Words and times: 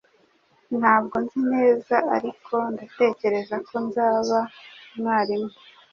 Ntabwo 0.79 1.15
nzi 1.23 1.41
neza 1.53 1.95
ariko 2.15 2.53
ndatekereza 2.73 3.55
ko 3.67 3.75
nzaba 3.85 4.39
umwarimu 4.93 5.51